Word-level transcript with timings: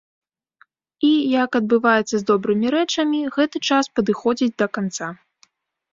І 1.07 1.09
як 1.43 1.51
адбываецца 1.59 2.09
з 2.17 2.21
добрымі 2.31 2.67
рэчамі, 2.79 3.19
гэты 3.39 3.57
час 3.69 3.85
падыходзіць 4.01 4.53
да 4.63 4.67
канца. 4.79 5.07